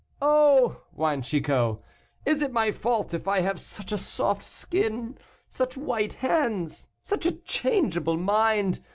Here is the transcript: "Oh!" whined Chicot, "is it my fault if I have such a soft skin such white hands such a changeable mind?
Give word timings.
"Oh!" 0.19 0.81
whined 0.95 1.25
Chicot, 1.25 1.77
"is 2.25 2.41
it 2.41 2.51
my 2.51 2.71
fault 2.71 3.13
if 3.13 3.27
I 3.27 3.41
have 3.41 3.59
such 3.59 3.91
a 3.91 3.99
soft 3.99 4.41
skin 4.43 5.15
such 5.47 5.77
white 5.77 6.13
hands 6.15 6.89
such 7.03 7.27
a 7.27 7.33
changeable 7.33 8.17
mind? 8.17 8.79